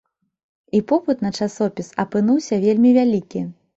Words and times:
І 0.77 0.79
попыт 0.91 1.21
на 1.25 1.31
часопіс 1.39 1.93
апынуўся 2.05 2.61
вельмі 2.67 2.89
вялікі. 2.99 3.45